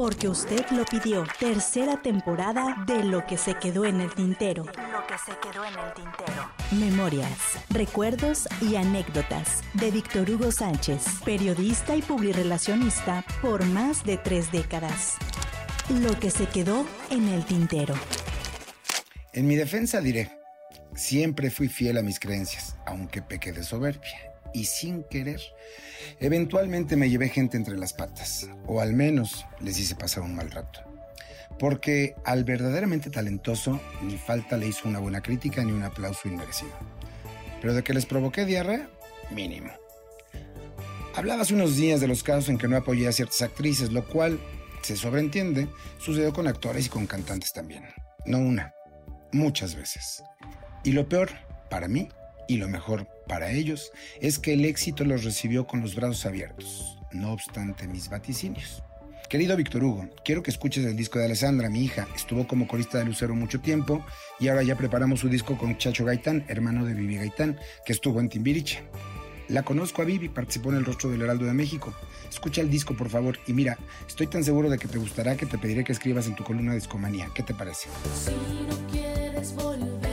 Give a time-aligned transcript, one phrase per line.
[0.00, 1.26] porque usted lo pidió.
[1.38, 4.64] Tercera temporada de Lo que se quedó en el tintero.
[4.64, 6.50] Lo que se quedó en el tintero.
[6.70, 14.50] Memorias, recuerdos y anécdotas de Víctor Hugo Sánchez, periodista y publirelacionista por más de tres
[14.50, 15.16] décadas.
[15.90, 17.94] Lo que se quedó en el tintero.
[19.34, 20.30] En mi defensa diré,
[20.94, 25.40] siempre fui fiel a mis creencias, aunque pequé de soberbia y sin querer.
[26.18, 30.50] Eventualmente me llevé gente entre las patas, o al menos les hice pasar un mal
[30.50, 30.80] rato.
[31.58, 36.72] Porque al verdaderamente talentoso ni falta le hizo una buena crítica ni un aplauso inmerecido.
[37.60, 38.88] Pero de que les provoqué diarrea,
[39.30, 39.70] mínimo.
[41.14, 44.40] Hablaba unos días de los casos en que no apoyé a ciertas actrices, lo cual,
[44.82, 47.84] se sobreentiende, sucedió con actores y con cantantes también.
[48.24, 48.74] No una,
[49.32, 50.22] muchas veces.
[50.84, 51.30] Y lo peor,
[51.68, 52.08] para mí,
[52.50, 56.98] y lo mejor para ellos es que el éxito los recibió con los brazos abiertos,
[57.12, 58.82] no obstante mis vaticinios.
[59.28, 62.08] Querido Víctor Hugo, quiero que escuches el disco de Alessandra, mi hija.
[62.16, 64.04] Estuvo como corista de Lucero mucho tiempo
[64.40, 68.18] y ahora ya preparamos su disco con Chacho Gaitán, hermano de Vivi Gaitán, que estuvo
[68.18, 68.82] en Timbiriche.
[69.46, 71.94] La conozco a Vivi, participó en el rostro del Heraldo de México.
[72.28, 75.46] Escucha el disco, por favor, y mira, estoy tan seguro de que te gustará que
[75.46, 77.30] te pediré que escribas en tu columna Discomanía.
[77.32, 77.88] ¿Qué te parece?
[78.12, 78.32] Si
[78.68, 80.09] no quieres volver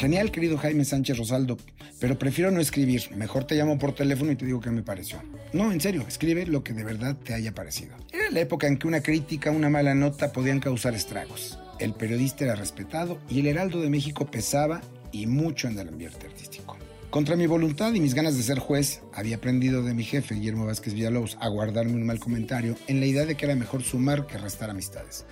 [0.00, 1.58] Genial, querido Jaime Sánchez Rosaldo,
[1.98, 3.14] pero prefiero no escribir.
[3.16, 5.18] Mejor te llamo por teléfono y te digo qué me pareció.
[5.52, 7.96] No, en serio, escribe lo que de verdad te haya parecido.
[8.10, 11.58] Era la época en que una crítica, una mala nota podían causar estragos.
[11.78, 14.80] El periodista era respetado y el Heraldo de México pesaba
[15.12, 16.78] y mucho en el ambiente artístico.
[17.10, 20.64] Contra mi voluntad y mis ganas de ser juez, había aprendido de mi jefe, Guillermo
[20.64, 24.26] Vázquez Villalobos, a guardarme un mal comentario en la idea de que era mejor sumar
[24.26, 25.26] que restar amistades.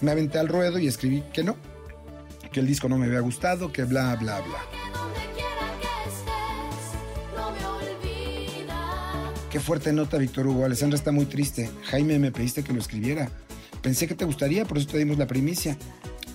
[0.00, 1.56] Me aventé al ruedo y escribí que no,
[2.54, 4.58] que el disco no me había gustado, que bla, bla, bla.
[9.50, 10.64] Qué fuerte nota, Víctor Hugo.
[10.64, 11.68] Alessandra está muy triste.
[11.86, 13.28] Jaime, me pediste que lo escribiera.
[13.82, 15.76] Pensé que te gustaría, por eso te dimos la primicia.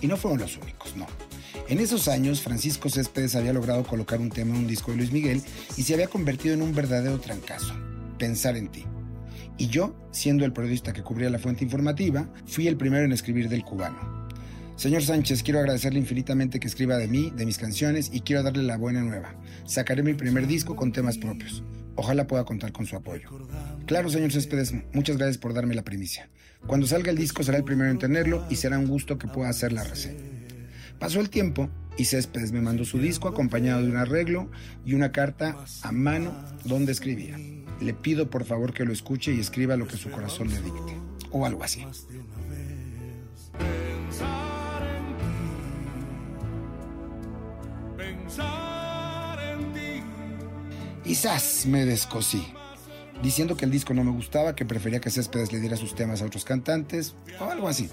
[0.02, 1.06] Y no fueron los únicos, no.
[1.68, 5.12] En esos años, Francisco Céspedes había logrado colocar un tema en un disco de Luis
[5.12, 5.42] Miguel
[5.78, 7.74] y se había convertido en un verdadero trancazo.
[8.18, 8.84] Pensar en ti.
[9.56, 13.48] Y yo, siendo el periodista que cubría la fuente informativa, fui el primero en escribir
[13.48, 14.19] del cubano.
[14.80, 18.62] Señor Sánchez, quiero agradecerle infinitamente que escriba de mí, de mis canciones y quiero darle
[18.62, 19.34] la buena nueva.
[19.66, 21.62] Sacaré mi primer disco con temas propios.
[21.96, 23.28] Ojalá pueda contar con su apoyo.
[23.84, 26.30] Claro, señor Céspedes, muchas gracias por darme la primicia.
[26.66, 29.50] Cuando salga el disco será el primero en tenerlo y será un gusto que pueda
[29.50, 30.24] hacer la reseña.
[30.98, 34.50] Pasó el tiempo y Céspedes me mandó su disco acompañado de un arreglo
[34.86, 37.36] y una carta a mano donde escribía.
[37.82, 40.96] Le pido por favor que lo escuche y escriba lo que su corazón le dicte.
[41.32, 41.84] O algo así.
[48.30, 49.72] Pensar en
[51.04, 51.14] ti.
[51.14, 51.66] ¡zas!
[51.66, 52.46] me descosí.
[53.22, 56.22] Diciendo que el disco no me gustaba, que prefería que Céspedes le diera sus temas
[56.22, 57.90] a otros cantantes, o algo así.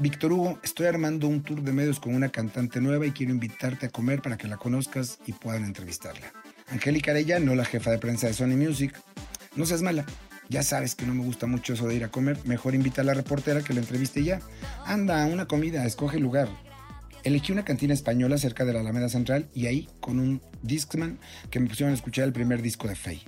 [0.00, 3.86] Víctor Hugo, estoy armando un tour de medios con una cantante nueva y quiero invitarte
[3.86, 6.32] a comer para que la conozcas y puedan entrevistarla.
[6.68, 8.94] Angélica Arellano, la jefa de prensa de Sony Music.
[9.56, 10.04] No seas mala,
[10.48, 13.04] ya sabes que no me gusta mucho eso de ir a comer, mejor invita a
[13.04, 14.40] la reportera que la entreviste ya.
[14.84, 16.48] Anda, una comida, escoge lugar.
[17.24, 21.18] Elegí una cantina española cerca de la Alameda Central y ahí, con un Discman,
[21.50, 23.22] que me pusieron a escuchar el primer disco de Faye.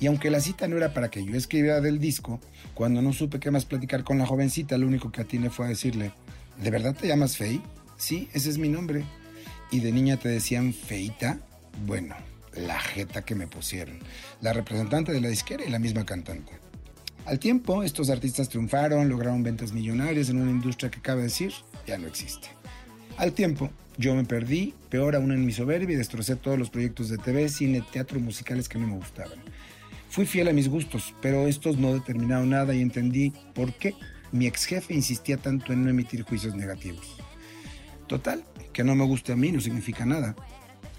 [0.00, 2.40] Y aunque la cita no era para que yo escribiera del disco,
[2.74, 5.70] cuando no supe qué más platicar con la jovencita, lo único que atiné fue a
[5.70, 6.12] decirle,
[6.62, 7.60] ¿de verdad te llamas Faye?
[7.96, 9.04] Sí, ese es mi nombre.
[9.70, 11.40] ¿Y de niña te decían Feita?
[11.86, 12.14] Bueno,
[12.58, 13.98] la jeta que me pusieron.
[14.40, 16.52] La representante de la disquera y la misma cantante.
[17.24, 21.52] Al tiempo, estos artistas triunfaron, lograron ventas millonarias en una industria que cabe decir
[21.86, 22.48] ya no existe.
[23.16, 27.08] Al tiempo, yo me perdí, peor aún en mi soberbia, y destrocé todos los proyectos
[27.08, 29.38] de TV, cine, teatro, musicales que no me gustaban.
[30.10, 33.94] Fui fiel a mis gustos, pero estos no determinaron nada y entendí por qué
[34.32, 37.16] mi ex jefe insistía tanto en no emitir juicios negativos.
[38.06, 40.36] Total, que no me guste a mí no significa nada.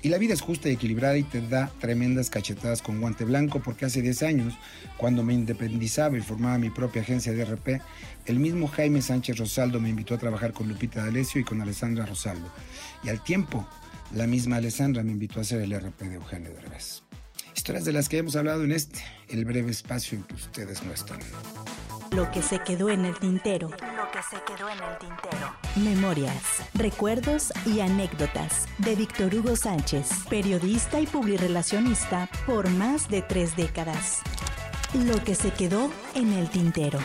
[0.02, 3.60] Y la vida es justa y equilibrada y te da tremendas cachetadas con guante blanco
[3.60, 4.54] porque hace 10 años,
[4.98, 7.82] cuando me independizaba y formaba mi propia agencia de RP,
[8.26, 12.06] el mismo Jaime Sánchez Rosaldo me invitó a trabajar con Lupita D'Alessio y con Alessandra
[12.06, 12.50] Rosaldo.
[13.04, 13.68] Y al tiempo,
[14.14, 17.04] la misma Alessandra me invitó a hacer el RP de Eugenio Derbez.
[17.56, 20.94] Historias de las que hemos hablado en este, el breve espacio en que ustedes no
[20.94, 21.20] están.
[22.12, 23.70] Lo que se quedó en el tintero.
[24.12, 25.56] Que se quedó en el tintero.
[25.76, 33.56] Memorias, recuerdos y anécdotas de Víctor Hugo Sánchez, periodista y publirelacionista por más de tres
[33.56, 34.22] décadas.
[34.94, 36.98] Lo que se quedó en el tintero.